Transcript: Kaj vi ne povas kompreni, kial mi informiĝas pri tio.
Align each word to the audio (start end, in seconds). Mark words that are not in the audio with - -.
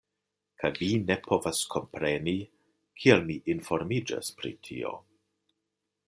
Kaj 0.61 0.69
vi 0.83 0.87
ne 1.09 1.17
povas 1.25 1.59
kompreni, 1.73 2.33
kial 3.01 3.21
mi 3.27 3.35
informiĝas 3.55 4.31
pri 4.39 4.53
tio. 4.69 4.95